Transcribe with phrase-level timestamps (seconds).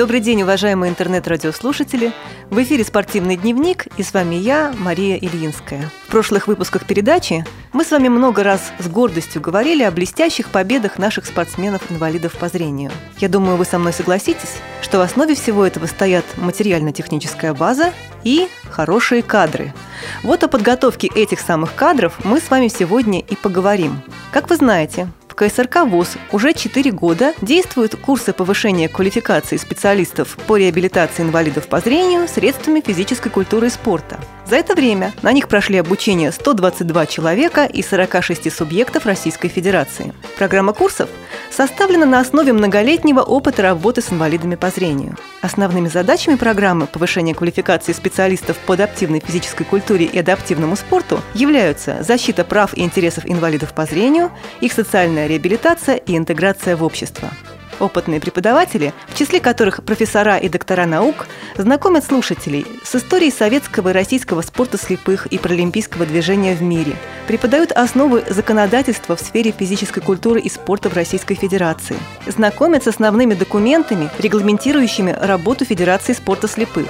[0.00, 2.14] Добрый день, уважаемые интернет-радиослушатели.
[2.48, 5.90] В эфире «Спортивный дневник» и с вами я, Мария Ильинская.
[6.06, 10.96] В прошлых выпусках передачи мы с вами много раз с гордостью говорили о блестящих победах
[10.96, 12.90] наших спортсменов-инвалидов по зрению.
[13.18, 17.92] Я думаю, вы со мной согласитесь, что в основе всего этого стоят материально-техническая база
[18.24, 19.74] и хорошие кадры.
[20.22, 24.00] Вот о подготовке этих самых кадров мы с вами сегодня и поговорим.
[24.32, 25.08] Как вы знаете,
[25.40, 32.28] КСРК ВОЗ уже 4 года действуют курсы повышения квалификации специалистов по реабилитации инвалидов по зрению
[32.28, 34.20] средствами физической культуры и спорта.
[34.50, 40.12] За это время на них прошли обучение 122 человека и 46 субъектов Российской Федерации.
[40.36, 41.08] Программа курсов
[41.52, 45.16] составлена на основе многолетнего опыта работы с инвалидами по зрению.
[45.40, 52.44] Основными задачами программы повышения квалификации специалистов по адаптивной физической культуре и адаптивному спорту являются защита
[52.44, 57.30] прав и интересов инвалидов по зрению, их социальная реабилитация и интеграция в общество.
[57.80, 63.92] Опытные преподаватели, в числе которых профессора и доктора наук, знакомят слушателей с историей советского и
[63.92, 66.92] российского спорта слепых и паралимпийского движения в мире,
[67.26, 71.96] преподают основы законодательства в сфере физической культуры и спорта в Российской Федерации,
[72.26, 76.86] знакомят с основными документами, регламентирующими работу Федерации спорта слепых,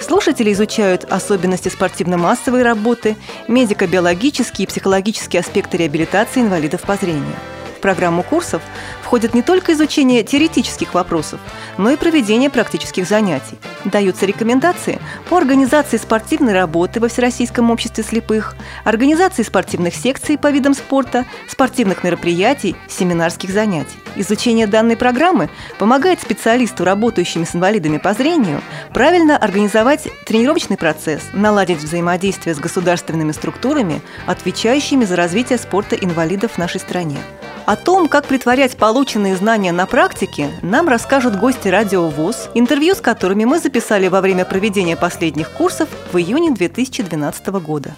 [0.00, 3.16] Слушатели изучают особенности спортивно-массовой работы,
[3.48, 7.36] медико-биологические и психологические аспекты реабилитации инвалидов по зрению.
[7.76, 8.62] В программу курсов
[9.10, 11.40] входит не только изучение теоретических вопросов,
[11.78, 13.58] но и проведение практических занятий.
[13.84, 20.74] Даются рекомендации по организации спортивной работы во Всероссийском обществе слепых, организации спортивных секций по видам
[20.74, 23.98] спорта, спортивных мероприятий, семинарских занятий.
[24.14, 25.50] Изучение данной программы
[25.80, 28.62] помогает специалисту, работающему с инвалидами по зрению,
[28.94, 36.58] правильно организовать тренировочный процесс, наладить взаимодействие с государственными структурами, отвечающими за развитие спорта инвалидов в
[36.58, 37.18] нашей стране.
[37.66, 43.00] О том, как притворять полученные знания на практике, нам расскажут гости радио ВОЗ, интервью с
[43.00, 47.94] которыми мы записали во время проведения последних курсов в июне 2012 года.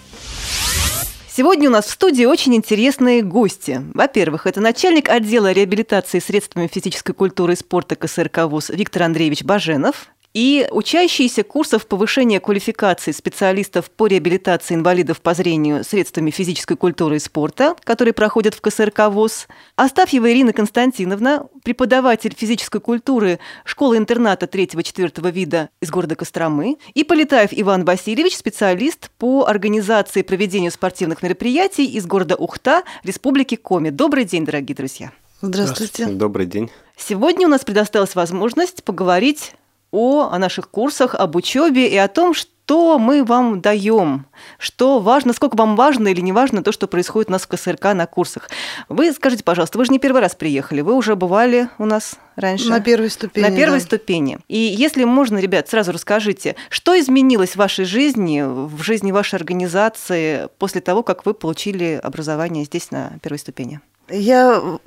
[1.29, 3.81] Сегодня у нас в студии очень интересные гости.
[3.93, 10.12] Во-первых, это начальник отдела реабилитации средствами физической культуры и спорта КСРК ВУЗ Виктор Андреевич Баженов,
[10.33, 17.19] и учащиеся курсов повышения квалификации специалистов по реабилитации инвалидов по зрению средствами физической культуры и
[17.19, 19.47] спорта, которые проходят в КСРК ВОЗ.
[19.75, 26.77] Астафьева Ирина Константиновна, преподаватель физической культуры школы-интерната 3-4 вида из города Костромы.
[26.93, 33.55] И Полетаев Иван Васильевич, специалист по организации и проведению спортивных мероприятий из города Ухта, Республики
[33.55, 33.89] Коми.
[33.89, 35.11] Добрый день, дорогие друзья.
[35.41, 35.93] Здравствуйте.
[35.93, 36.19] Здравствуйте.
[36.19, 36.71] Добрый день.
[36.97, 39.53] Сегодня у нас предоставилась возможность поговорить
[39.93, 44.25] о, о наших курсах, об учебе и о том, что мы вам даем,
[44.57, 47.93] что важно, сколько вам важно или не важно то, что происходит у нас в КСРК
[47.93, 48.49] на курсах.
[48.89, 52.69] Вы скажите, пожалуйста, вы же не первый раз приехали, вы уже бывали у нас раньше?
[52.69, 53.43] На первой ступени.
[53.43, 53.85] На первой да.
[53.85, 54.39] ступени.
[54.47, 60.49] И если можно, ребят, сразу расскажите, что изменилось в вашей жизни, в жизни вашей организации
[60.57, 63.79] после того, как вы получили образование здесь на первой ступени?
[64.09, 64.79] Я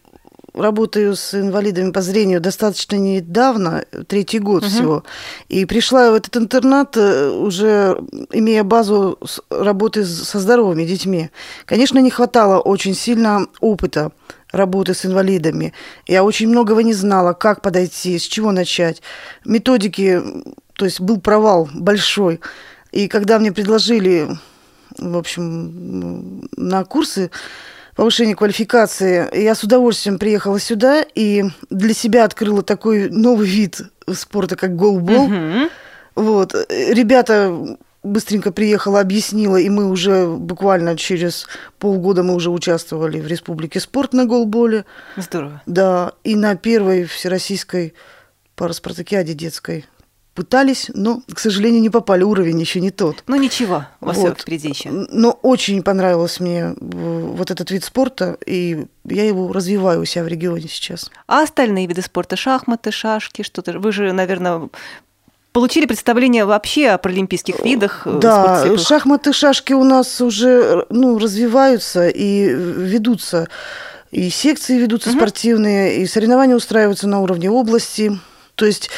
[0.57, 4.71] работаю с инвалидами по зрению достаточно недавно, третий год угу.
[4.71, 5.05] всего.
[5.49, 7.99] И пришла в этот интернат э, уже
[8.33, 9.19] имея базу
[9.51, 11.31] работы со здоровыми детьми.
[11.67, 14.13] Конечно, не хватало очень сильно опыта
[14.53, 15.73] работы с инвалидами.
[16.07, 19.03] Я очень многого не знала, как подойти, с чего начать.
[19.45, 20.23] Методики,
[20.75, 22.41] то есть был провал большой.
[22.93, 24.29] И когда мне предложили,
[24.99, 27.31] в общем, на курсы,
[27.97, 29.29] повышения квалификации.
[29.37, 33.81] Я с удовольствием приехала сюда и для себя открыла такой новый вид
[34.13, 35.25] спорта, как голбол.
[35.25, 35.71] Угу.
[36.15, 36.55] Вот.
[36.69, 41.47] Ребята быстренько приехала, объяснила, и мы уже буквально через
[41.79, 44.85] полгода мы уже участвовали в Республике спорт на голболе.
[45.17, 45.63] Здорово.
[45.67, 47.95] Да, и на первой всероссийской
[48.55, 49.87] параспартакиаде детской
[50.37, 52.23] пытались, но, к сожалению, не попали.
[52.23, 53.25] Уровень еще не тот.
[53.27, 54.41] Ну ничего, у вас вот.
[54.41, 54.91] впереди еще.
[54.91, 60.25] Но очень понравился мне э, вот этот вид спорта, и я его развиваю у себя
[60.25, 61.11] в регионе сейчас.
[61.27, 62.37] А остальные виды спорта?
[62.37, 63.79] Шахматы, шашки, что-то?
[63.79, 64.69] Вы же, наверное,
[65.53, 68.03] получили представление вообще о паралимпийских видах?
[68.05, 73.49] Э, да, шахматы, шашки у нас уже ну, развиваются и ведутся.
[74.11, 75.19] И секции ведутся угу.
[75.19, 78.19] спортивные, и соревнования устраиваются на уровне области.
[78.57, 78.91] То есть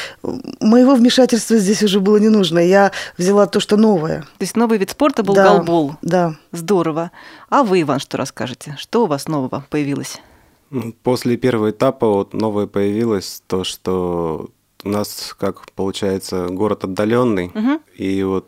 [0.61, 2.59] моего вмешательства здесь уже было не нужно.
[2.59, 4.21] Я взяла то, что новое.
[4.21, 5.95] То есть новый вид спорта был да, голбол.
[6.01, 6.35] Да.
[6.51, 7.11] Здорово.
[7.49, 8.75] А вы, Иван, что расскажете?
[8.79, 10.21] Что у вас нового появилось?
[10.69, 14.49] Ну, после первого этапа вот новое появилось то, что
[14.83, 17.81] у нас, как получается, город отдаленный, угу.
[17.95, 18.47] и вот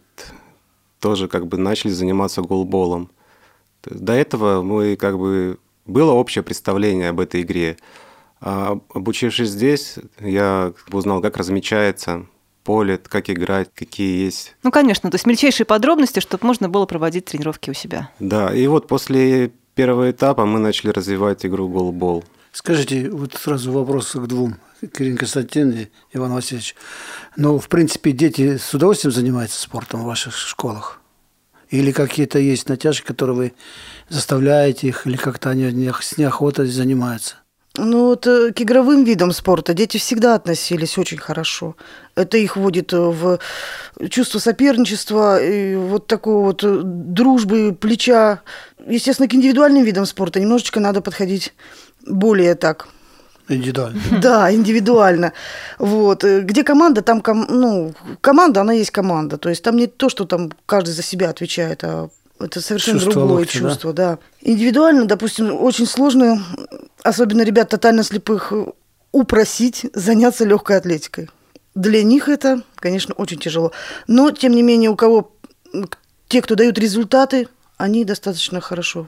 [0.99, 3.09] тоже как бы начали заниматься голболом.
[3.83, 7.77] До этого мы как бы было общее представление об этой игре,
[8.41, 12.25] обучившись здесь, я узнал, как размечается
[12.63, 14.55] поле, как играть, какие есть.
[14.63, 18.09] Ну, конечно, то есть мельчайшие подробности, чтобы можно было проводить тренировки у себя.
[18.19, 22.23] Да, и вот после первого этапа мы начали развивать игру голбол.
[22.51, 26.75] Скажите, вот сразу вопрос к двум, Кирилл Константин и Иван Васильевич.
[27.37, 30.99] Ну, в принципе, дети с удовольствием занимаются спортом в ваших школах?
[31.69, 33.53] Или какие-то есть натяжки, которые вы
[34.09, 37.37] заставляете их, или как-то они с неохотой занимаются?
[37.77, 41.77] Ну вот э, к игровым видам спорта дети всегда относились очень хорошо.
[42.15, 43.39] Это их вводит э, в
[44.09, 48.41] чувство соперничества, и вот такого вот э, дружбы, плеча.
[48.85, 51.53] Естественно, к индивидуальным видам спорта немножечко надо подходить
[52.05, 52.87] более так
[53.47, 54.01] Индивидуально.
[54.21, 55.33] Да, индивидуально.
[55.79, 56.23] Вот.
[56.23, 57.45] Где команда, там ком...
[57.49, 59.37] ну, команда, она есть команда.
[59.37, 62.09] То есть там не то, что там каждый за себя отвечает, а
[62.43, 64.11] это совершенно чувство другое локти, чувство, да?
[64.11, 64.19] да.
[64.41, 66.43] Индивидуально, допустим, очень сложно,
[67.03, 68.53] особенно ребят тотально слепых,
[69.11, 71.29] упросить заняться легкой атлетикой.
[71.75, 73.71] Для них это, конечно, очень тяжело.
[74.07, 75.33] Но, тем не менее, у кого
[76.27, 77.47] те, кто дают результаты,
[77.77, 79.07] они достаточно хорошо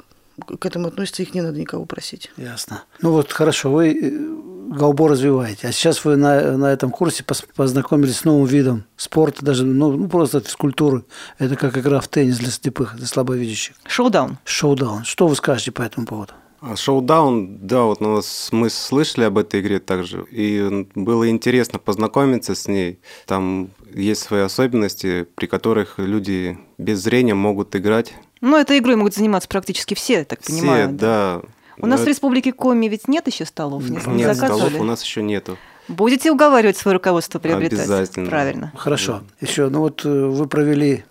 [0.59, 2.31] к этому относятся, их не надо никого просить.
[2.37, 2.83] Ясно.
[3.01, 7.23] Ну вот хорошо, вы э, голбо развиваете, а сейчас вы на, на этом курсе
[7.55, 11.03] познакомились с новым видом спорта, даже ну, ну просто физкультуры.
[11.37, 13.75] Это как игра в теннис для слепых, для слабовидящих.
[13.87, 14.37] Шоу-даун.
[14.45, 15.03] Шоу-даун.
[15.03, 16.33] Что вы скажете по этому поводу?
[16.61, 21.77] А шоу-даун, да, вот у нас, мы слышали об этой игре также, и было интересно
[21.77, 22.99] познакомиться с ней.
[23.25, 29.15] Там есть свои особенности, при которых люди без зрения могут играть ну, этой игрой могут
[29.15, 30.89] заниматься практически все, я так все, понимаю.
[30.89, 31.41] да.
[31.77, 33.89] У нас в Республике Коми ведь нет еще столов?
[33.89, 35.57] Не, нет, столов у нас еще нету.
[35.87, 37.79] Будете уговаривать свое руководство приобретать?
[37.79, 38.29] Обязательно.
[38.29, 38.73] Правильно.
[38.75, 39.23] Хорошо.
[39.41, 41.03] Еще, ну вот э, вы провели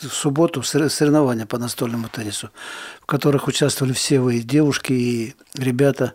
[0.00, 2.50] в субботу соревнования по настольному теннису,
[3.00, 6.14] в которых участвовали все вы, девушки и ребята.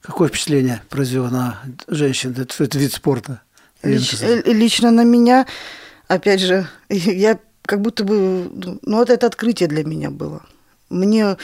[0.00, 3.40] Какое впечатление произвел на женщин этот, этот вид спорта?
[3.82, 5.46] Лич, лично на меня,
[6.08, 8.50] опять же, я как будто бы,
[8.82, 10.42] ну, вот это открытие для меня было.
[10.94, 11.36] Мне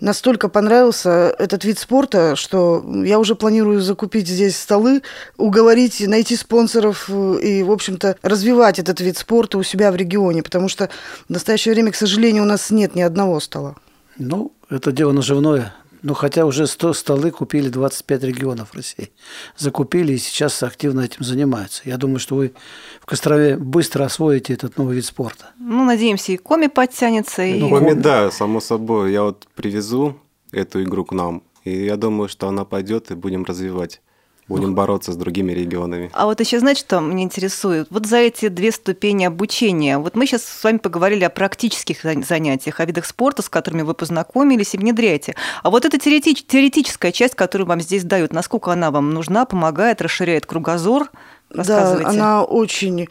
[0.00, 5.02] настолько понравился этот вид спорта, что я уже планирую закупить здесь столы,
[5.36, 10.68] уговорить, найти спонсоров и, в общем-то, развивать этот вид спорта у себя в регионе, потому
[10.68, 10.90] что
[11.28, 13.76] в настоящее время, к сожалению, у нас нет ни одного стола.
[14.18, 15.72] Ну, это дело наживное.
[16.02, 19.10] Ну, хотя уже 100 столы купили 25 регионов России.
[19.56, 21.82] Закупили и сейчас активно этим занимаются.
[21.84, 22.52] Я думаю, что вы
[23.00, 25.50] в Кострове быстро освоите этот новый вид спорта.
[25.58, 27.42] Ну, надеемся, и Коми подтянется.
[27.42, 27.60] И...
[27.60, 29.12] Ну, Коми, да, само собой.
[29.12, 30.16] Я вот привезу
[30.52, 34.00] эту игру к нам, и я думаю, что она пойдет и будем развивать.
[34.48, 36.08] Будем бороться с другими регионами.
[36.12, 37.88] А вот еще, знаете, что меня интересует?
[37.90, 42.78] Вот за эти две ступени обучения, вот мы сейчас с вами поговорили о практических занятиях,
[42.78, 45.34] о видах спорта, с которыми вы познакомились и внедряете.
[45.64, 50.00] А вот эта теоретич- теоретическая часть, которую вам здесь дают, насколько она вам нужна, помогает,
[50.00, 51.10] расширяет кругозор?
[51.50, 53.08] Да, она очень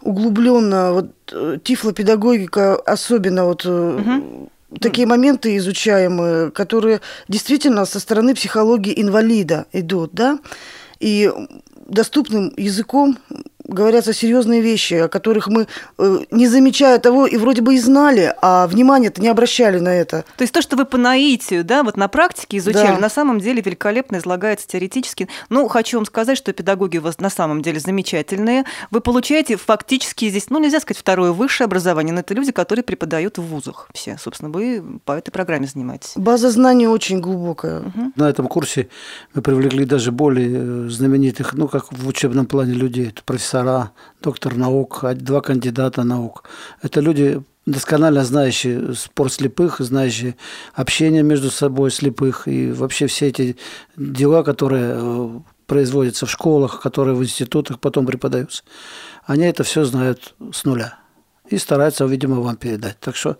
[0.00, 0.92] углубленно.
[0.92, 4.50] Вот э, тифлопедагогика особенно вот угу
[4.80, 10.38] такие моменты изучаемые, которые действительно со стороны психологии инвалида идут, да,
[11.00, 11.32] и
[11.86, 13.18] доступным языком
[13.68, 15.66] говорятся серьезные вещи, о которых мы,
[15.98, 20.24] э, не замечая того, и вроде бы и знали, а внимание-то не обращали на это.
[20.36, 22.98] То есть то, что вы по наитию, да, вот на практике изучали, да.
[22.98, 25.28] на самом деле великолепно излагается теоретически.
[25.50, 28.64] Ну, хочу вам сказать, что педагоги у вас на самом деле замечательные.
[28.90, 33.38] Вы получаете фактически здесь, ну, нельзя сказать второе высшее образование, но это люди, которые преподают
[33.38, 34.16] в вузах все.
[34.18, 36.12] Собственно, вы по этой программе занимаетесь.
[36.16, 37.80] База знаний очень глубокая.
[37.80, 38.12] Угу.
[38.16, 38.88] На этом курсе
[39.34, 43.92] мы привлекли даже более э, знаменитых, ну, как в учебном плане людей, это профессора профессора,
[44.22, 46.44] доктор наук, два кандидата наук.
[46.82, 50.34] Это люди, досконально знающие спор слепых, знающие
[50.74, 53.56] общение между собой слепых и вообще все эти
[53.96, 55.30] дела, которые э,
[55.66, 58.62] производятся в школах, которые в институтах потом преподаются.
[59.26, 60.98] Они это все знают с нуля
[61.50, 62.98] и стараются, видимо, вам передать.
[63.00, 63.36] Так что,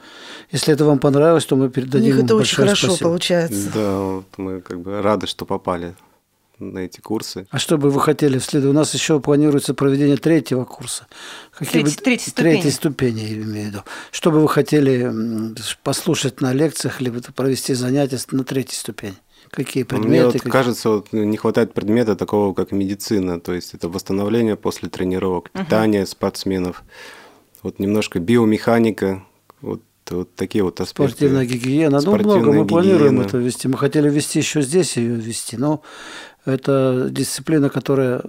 [0.53, 2.13] если это вам понравилось, то мы передадим.
[2.13, 3.09] У них это очень хорошо спасибо.
[3.09, 3.71] получается.
[3.75, 5.95] Да, вот мы как бы рады, что попали
[6.59, 7.47] на эти курсы.
[7.51, 8.65] А что бы вы хотели вслед?
[8.65, 11.07] У нас еще планируется проведение третьего курса.
[11.53, 12.03] Какие Треть, бы...
[12.03, 12.53] Третьей ступени.
[12.53, 13.79] Третьей ступени, я имею в виду.
[14.11, 15.13] Что бы вы хотели
[15.83, 19.17] послушать на лекциях, либо провести занятия на третьей ступени?
[19.51, 20.11] Какие предметы?
[20.11, 20.51] Мне вот какие...
[20.51, 26.03] кажется, вот не хватает предмета такого, как медицина, то есть это восстановление после тренировок, питание
[26.03, 26.11] угу.
[26.11, 26.83] спортсменов,
[27.63, 29.25] вот немножко биомеханика,
[29.61, 31.13] вот вот такие вот аспекты.
[31.13, 32.01] Спортивная гигиена.
[32.01, 32.69] Спортивная ну, много мы гигиена.
[32.69, 33.69] планируем это вести.
[33.69, 35.83] Мы хотели вести еще здесь ее вести, но
[36.45, 38.23] это дисциплина, которая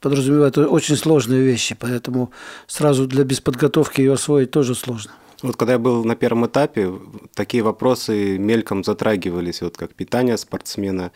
[0.00, 2.30] подразумевает очень сложные вещи, поэтому
[2.66, 5.12] сразу для бесподготовки ее освоить тоже сложно.
[5.42, 6.92] Вот когда я был на первом этапе,
[7.34, 11.12] такие вопросы мельком затрагивались, вот как питание спортсмена,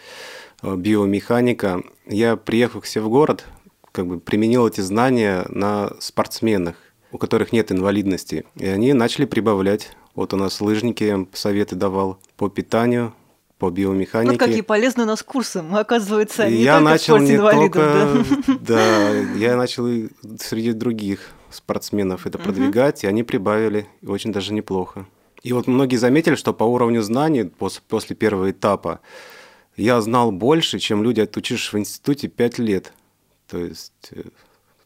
[0.62, 1.82] э, биомеханика.
[2.06, 3.44] Я приехал к себе в город,
[3.90, 6.76] как бы применил эти знания на спортсменах,
[7.12, 8.44] у которых нет инвалидности.
[8.56, 9.90] И они начали прибавлять.
[10.14, 13.14] Вот у нас лыжники я им советы давал по питанию,
[13.58, 14.32] по биомеханике.
[14.32, 18.26] Вот какие полезные у нас курсы, мы, оказывается, не я только начал в не инвалидов.
[18.44, 20.08] только, да, я начал и
[20.40, 25.06] среди других спортсменов это продвигать, и они прибавили, и очень даже неплохо.
[25.42, 29.00] И вот многие заметили, что по уровню знаний пос- после первого этапа
[29.76, 32.92] я знал больше, чем люди, отучившись в институте 5 лет.
[33.48, 34.22] То есть э,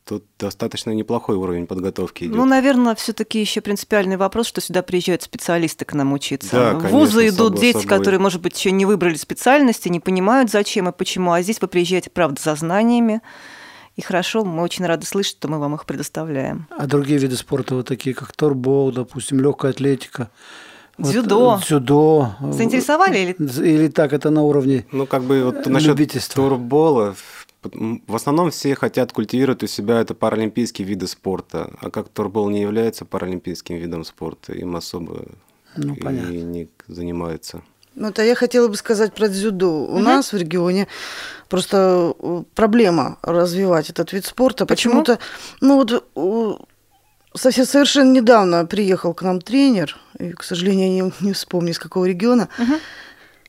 [0.06, 2.36] тут достаточно неплохой уровень подготовки идет.
[2.36, 6.50] Ну, наверное, все-таки еще принципиальный вопрос, что сюда приезжают специалисты к нам учиться.
[6.52, 7.88] Да, В конечно, вузы идут само дети, собой.
[7.98, 11.32] которые, может быть, еще не выбрали специальности, не понимают, зачем и почему.
[11.32, 13.20] А здесь вы приезжаете, правда, за знаниями.
[13.96, 16.66] И хорошо, мы очень рады слышать, что мы вам их предоставляем.
[16.70, 20.30] А другие виды спорта, вот такие как торбол, допустим, легкая атлетика.
[20.98, 21.58] вот, Дзюдо.
[21.60, 22.36] э, Дзюдо.
[22.52, 23.36] Заинтересовали или
[23.66, 25.96] Или так это на уровне Ну, как бы вот насчет
[26.34, 27.16] турбола,
[27.72, 32.60] в основном все хотят культивировать у себя это паралимпийские виды спорта, а как турбол не
[32.60, 35.26] является паралимпийским видом спорта, им особо
[35.76, 36.30] Ну, и понятно.
[36.30, 37.62] не занимаются.
[37.94, 39.84] Ну, это я хотела бы сказать про дзюдо.
[39.86, 40.86] У нас в регионе
[41.48, 44.66] просто э, проблема развивать этот вид спорта.
[44.66, 45.02] Почему?
[45.02, 45.18] Почему-то,
[45.62, 46.60] ну вот
[47.34, 51.78] совсем совершенно недавно приехал к нам тренер, и, к сожалению, я не, не вспомню, из
[51.78, 52.48] какого региона,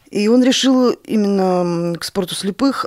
[0.10, 2.86] и он решил именно к спорту слепых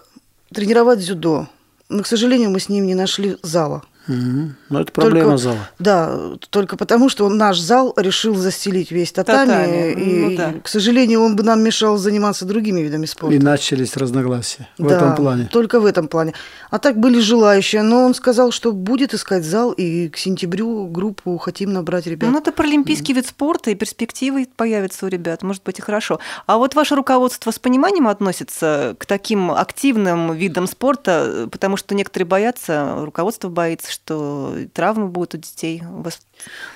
[0.52, 1.48] тренировать дзюдо.
[1.88, 3.82] Но, к сожалению, мы с ним не нашли зала.
[4.10, 4.56] Мгм.
[4.68, 5.58] Ну, это проблема Только- зала.
[5.78, 6.18] Да,
[6.50, 10.54] только потому, что он, наш зал решил застелить весь татами, Татами, и, ну да.
[10.62, 13.36] к сожалению, он бы нам мешал заниматься другими видами спорта.
[13.36, 15.48] И начались разногласия в Да, этом плане.
[15.52, 16.34] Только в этом плане.
[16.70, 21.38] А так были желающие, но он сказал, что будет искать зал, и к сентябрю группу
[21.38, 22.30] хотим набрать ребят.
[22.30, 26.18] Ну, это паралимпийский вид спорта, и перспективы появятся у ребят, может быть, и хорошо.
[26.46, 32.26] А вот ваше руководство с пониманием относится к таким активным видам спорта, потому что некоторые
[32.26, 35.82] боятся, руководство боится, что травмы будут у детей.
[35.86, 36.20] У вас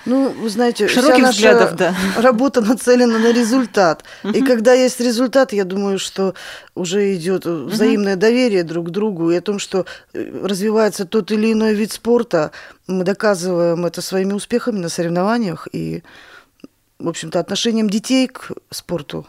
[0.06, 1.94] Ну, вы знаете, вся Широких наша взглядов, да.
[2.16, 4.04] работа нацелена на результат.
[4.22, 6.34] И когда есть результат, я думаю, что
[6.74, 11.52] уже идет взаимное доверие друг к другу и о том, что э, развивается тот или
[11.52, 12.52] иной вид спорта.
[12.86, 16.02] Мы доказываем это своими успехами на соревнованиях и,
[17.04, 19.26] в общем-то, отношением детей к спорту.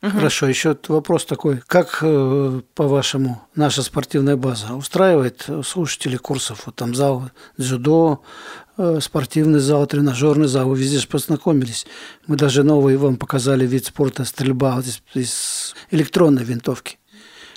[0.00, 1.60] Хорошо, еще вопрос такой.
[1.66, 6.62] Как, э, по-вашему, наша спортивная база устраивает слушателей курсов?
[6.66, 8.22] Вот там зал дзюдо,
[8.76, 10.68] э, спортивный зал, тренажерный зал.
[10.68, 11.86] Вы везде же познакомились.
[12.26, 16.98] Мы даже новый вам показали вид спорта стрельба вот из, из электронной винтовки.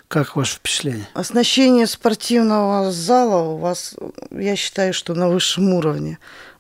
[0.07, 1.05] Как ваше впечатление?
[1.13, 3.95] Оснащение спортивного зала у вас,
[4.31, 6.17] я считаю, что на высшем уровне.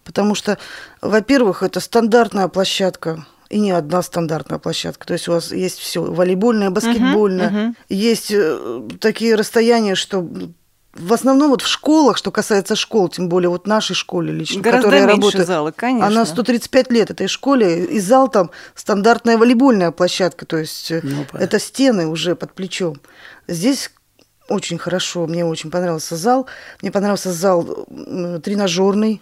[0.07, 0.57] Потому что,
[1.01, 5.05] во-первых, это стандартная площадка, и не одна стандартная площадка.
[5.05, 7.49] То есть у вас есть все волейбольное, баскетбольное.
[7.49, 7.75] мгм.
[7.89, 10.25] Есть э, такие расстояния, что
[10.93, 14.87] в основном вот в школах, что касается школ, тем более вот нашей школе лично, Гораздо
[14.87, 16.07] которой я меньше работаю, зала, конечно.
[16.07, 21.25] она 135 лет этой школе, и зал там стандартная волейбольная площадка, то есть э, Ну,
[21.33, 22.99] это стены уже под плечом.
[23.47, 23.91] Здесь
[24.49, 26.47] очень хорошо, мне очень понравился зал.
[26.81, 27.85] Мне понравился зал
[28.43, 29.21] тренажерный,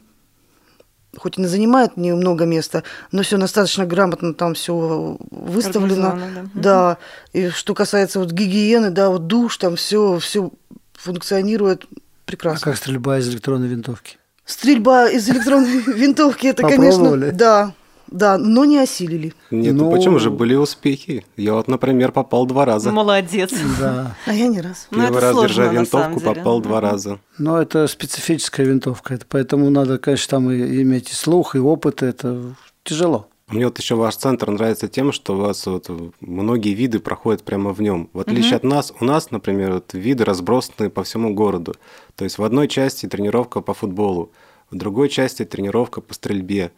[1.17, 6.19] хоть и не занимает немного места, но все достаточно грамотно там все выставлено.
[6.35, 6.49] Да.
[6.53, 6.97] Да.
[7.33, 10.51] И что касается вот гигиены, да, вот душ, там все, все
[10.93, 11.95] функционирует А
[12.25, 12.71] прекрасно.
[12.71, 14.17] как стрельба из электронной винтовки?
[14.45, 17.73] Стрельба из электронной винтовки, это, конечно, да,
[18.07, 19.33] да, но не осилили.
[19.51, 21.25] Нет, ну, Ну- почему же были успехи?
[21.37, 22.91] Я вот, например, попал два раза.
[22.91, 23.53] Молодец.
[23.79, 24.15] Да.
[24.25, 24.87] А я не раз.
[24.91, 27.19] Ну, Первый это раз, сложно, держа винтовку, попал два раза.
[27.37, 32.03] Но это специфическая винтовка, это поэтому надо, конечно, там и иметь и слух, и опыт,
[32.03, 33.27] это тяжело.
[33.47, 37.73] Мне вот еще ваш центр нравится тем, что у вас вот многие виды проходят прямо
[37.73, 38.09] в нем.
[38.11, 41.75] В отличие от нас, у нас, например, вот виды разбросаны по всему городу.
[42.15, 44.31] То есть в одной части тренировка по футболу,
[44.71, 46.71] в другой части тренировка по стрельбе.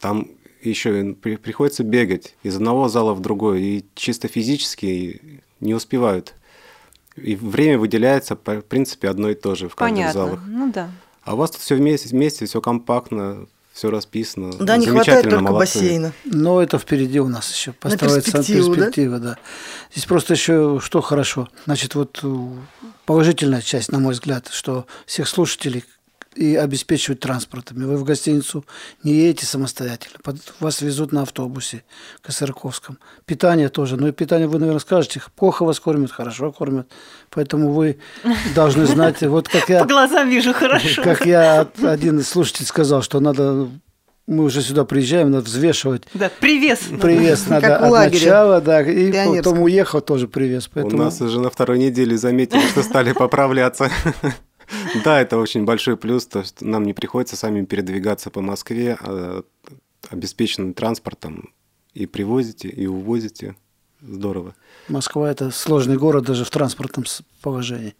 [0.00, 0.26] Там
[0.70, 6.34] еще при- приходится бегать из одного зала в другой, и чисто физически не успевают.
[7.16, 10.20] И время выделяется, по- в принципе, одно и то же в каждых Понятно.
[10.20, 10.40] залах.
[10.46, 10.90] Ну да.
[11.24, 14.52] А у вас тут все вместе, вместе все компактно, все расписано.
[14.52, 15.78] Да, не хватает Замечательно, только молодцы.
[15.78, 16.12] бассейна.
[16.24, 18.74] Но это впереди у нас еще построится перспективу, да?
[18.76, 19.38] перспектива, да?
[19.92, 21.48] Здесь просто еще что хорошо.
[21.64, 22.46] Значит, вот э,
[23.06, 25.84] положительная часть, на мой взгляд, что всех слушателей
[26.34, 27.84] и обеспечивают транспортами.
[27.84, 28.64] Вы в гостиницу
[29.02, 31.84] не едете самостоятельно, под- вас везут на автобусе
[32.22, 32.98] Косырковском.
[33.26, 33.96] Питание тоже.
[33.96, 36.88] Ну и питание вы, наверное, скажете, плохо вас кормят, хорошо кормят.
[37.30, 37.98] Поэтому вы
[38.54, 39.80] должны знать, вот как я...
[39.80, 41.02] По глазам вижу хорошо.
[41.02, 43.68] Как я один из слушателей сказал, что надо
[44.26, 46.04] мы уже сюда приезжаем, надо взвешивать.
[46.14, 46.78] Да, привес.
[47.00, 49.36] Привес надо Как у от лагеря начала, да, и пионерского.
[49.36, 50.68] потом уехал тоже привес.
[50.68, 53.90] У Поэтому нас уже на второй неделе заметили, что стали поправляться.
[55.04, 59.42] Да, это очень большой плюс, то, что нам не приходится сами передвигаться по Москве, а
[60.10, 61.52] обеспеченным транспортом
[61.94, 63.56] и привозите, и увозите.
[64.00, 64.54] Здорово.
[64.88, 67.04] Москва– это сложный город даже в транспортном
[67.40, 67.94] положении.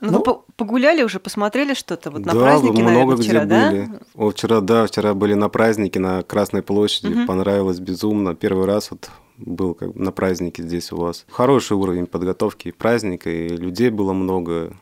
[0.00, 3.44] Ну, Ну, вы погуляли уже, посмотрели что-то вот на да, празднике, много наверное, где вчера,
[3.44, 3.70] да?
[3.70, 3.88] были.
[4.14, 7.12] О, вчера, да, вчера были на празднике на Красной площади.
[7.12, 7.26] Мгм.
[7.26, 8.34] Понравилось безумно.
[8.34, 11.24] Первый раз вот был как бы на празднике здесь у вас.
[11.30, 14.76] Хороший уровень подготовки и праздника, и людей было много,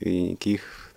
[0.00, 0.92] и никаких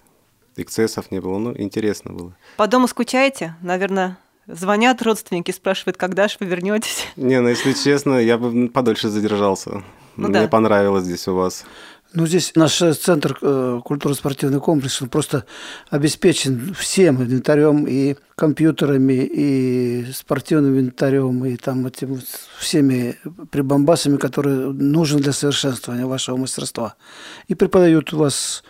[0.55, 1.37] эксцессов не было.
[1.37, 2.35] Ну, интересно было.
[2.57, 3.55] По дому скучаете?
[3.61, 7.05] Наверное, звонят родственники, спрашивают, когда же вы вернетесь.
[7.15, 9.83] Не, ну если честно, я бы подольше задержался.
[10.15, 10.47] Ну Мне да.
[10.47, 11.65] понравилось здесь у вас.
[12.13, 15.45] Ну, здесь наш э, центр э, культурно-спортивный комплекс, он просто
[15.89, 22.21] обеспечен всем инвентарем, и компьютерами, и спортивным инвентарем, и там этим
[22.59, 23.17] всеми
[23.51, 26.95] прибамбасами, которые нужны для совершенствования вашего мастерства.
[27.49, 28.63] И преподают у вас,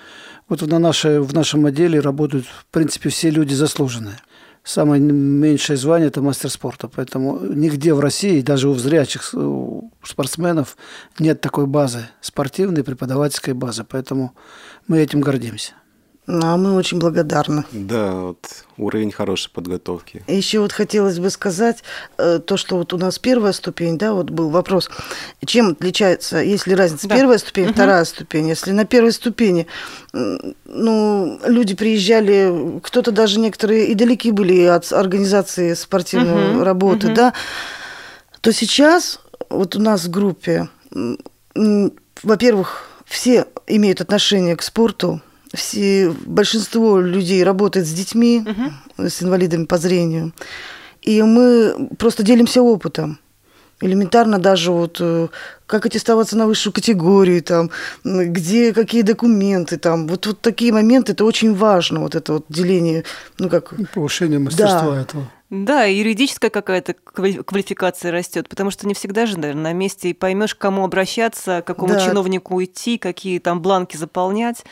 [0.49, 4.17] вот на нашей, в нашем отделе работают, в принципе, все люди заслуженные.
[4.67, 6.89] Самое меньшее звание– это мастер спорта.
[6.89, 9.33] Поэтому нигде в России, даже у зрячих
[10.03, 10.75] спортсменов,
[11.19, 13.85] нет такой базы, спортивной преподавательской базы.
[13.85, 14.33] Поэтому
[14.85, 15.71] мы этим гордимся.
[16.29, 17.63] Ну, а мы очень благодарны.
[17.71, 18.45] Да, вот
[18.77, 20.23] уровень хорошей подготовки.
[20.27, 21.83] Еще вот хотелось бы сказать
[22.17, 24.89] э, то, что вот у нас первая ступень, да, вот был вопрос,
[25.45, 27.15] чем отличается, есть ли разница Да.
[27.15, 27.73] первая ступень, Мгм.
[27.73, 28.49] вторая ступень.
[28.49, 29.67] Если на первой ступени,
[30.65, 37.15] ну, люди приезжали, кто-то даже некоторые и далеки были от организации спортивной Мгм, работы, мгм.
[37.15, 37.33] да,
[38.41, 40.67] то сейчас вот у нас в группе,
[42.23, 45.21] во-первых, все имеют отношение к спорту,
[45.53, 48.43] все, большинство людей работает с детьми,
[48.97, 50.33] с инвалидами по зрению.
[51.01, 53.19] И мы просто делимся опытом.
[53.79, 55.27] Элементарно даже вот э,
[55.67, 57.69] как аттестоваться на высшую категорию, там,
[58.03, 63.03] где какие документы, там, вот, вот такие моменты, это очень важно, вот это вот деление,
[63.37, 65.01] ну как, Повышение мастерства Да.
[65.01, 65.31] этого.
[65.51, 70.09] Да, и юридическая какая-то квали- квалификация растет, потому что не всегда же, наверное, на месте
[70.09, 71.99] и поймешь, к кому обращаться, к какому Да.
[72.05, 74.65] чиновнику идти, какие там бланки заполнять.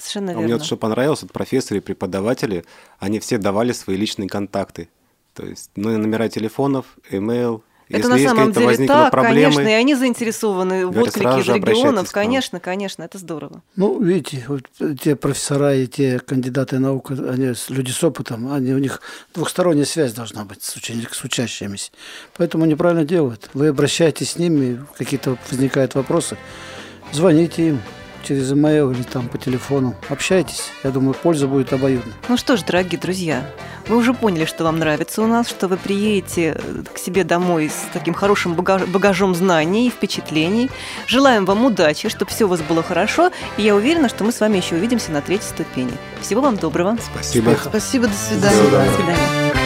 [0.00, 2.64] Совершенно А Мне вот что понравилось, вот профессоры и преподаватели,
[2.98, 4.88] они все давали свои личные контакты.
[5.34, 7.62] То есть ну, номера телефонов, email.
[7.88, 11.40] Это Если на есть самом какие-то деле так, проблемы, конечно, и они заинтересованы в отклике
[11.40, 12.12] из регионов.
[12.12, 13.62] Конечно, конечно, это здорово.
[13.74, 14.62] Ну, видите, вот
[15.00, 19.00] те профессора и те кандидаты наук, они люди с опытом, они, у них
[19.34, 21.90] двухсторонняя связь должна быть с, учени- с учащимися.
[22.36, 23.50] Поэтому они правильно делают.
[23.54, 26.36] Вы обращаетесь с ними, какие-то возникают вопросы,
[27.10, 27.80] звоните им
[28.22, 30.70] через email или там по телефону, общайтесь.
[30.84, 32.12] Я думаю, польза будет обоюдна.
[32.28, 33.42] Ну что ж, дорогие друзья,
[33.88, 37.68] мы уже поняли, что вам нравится у нас, что вы приедете э, к себе домой
[37.70, 40.70] с таким хорошим багаж- багажом знаний и впечатлений.
[41.06, 44.40] Желаем вам удачи, чтобы все у вас было хорошо, и я уверена, что мы с
[44.40, 45.92] вами еще увидимся на третьей ступени.
[46.20, 46.96] Всего вам доброго.
[47.12, 47.56] спасибо.
[47.62, 48.70] Спасибо, до свидания.
[48.70, 49.59] До свидания.